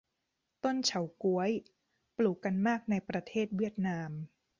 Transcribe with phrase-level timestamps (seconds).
[0.63, 1.51] ต้นเฉาก๊วย
[2.17, 4.11] ปลูกกันมากในประเทศเวียดนาม